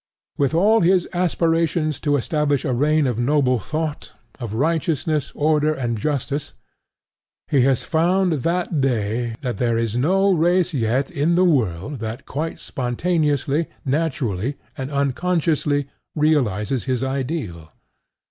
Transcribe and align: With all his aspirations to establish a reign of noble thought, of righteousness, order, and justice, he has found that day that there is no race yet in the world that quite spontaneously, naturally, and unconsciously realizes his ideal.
With 0.35 0.55
all 0.55 0.81
his 0.81 1.07
aspirations 1.13 1.99
to 1.99 2.17
establish 2.17 2.65
a 2.65 2.73
reign 2.73 3.05
of 3.05 3.19
noble 3.19 3.59
thought, 3.59 4.13
of 4.39 4.55
righteousness, 4.55 5.31
order, 5.35 5.75
and 5.75 5.95
justice, 5.95 6.55
he 7.47 7.61
has 7.69 7.83
found 7.83 8.31
that 8.33 8.81
day 8.81 9.35
that 9.41 9.59
there 9.59 9.77
is 9.77 9.95
no 9.95 10.31
race 10.33 10.73
yet 10.73 11.11
in 11.11 11.35
the 11.35 11.45
world 11.45 11.99
that 11.99 12.25
quite 12.25 12.59
spontaneously, 12.59 13.67
naturally, 13.85 14.57
and 14.75 14.89
unconsciously 14.89 15.87
realizes 16.15 16.85
his 16.85 17.03
ideal. 17.03 17.69